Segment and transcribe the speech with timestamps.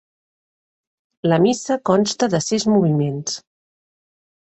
[1.29, 3.37] La missa consta de sis moviments.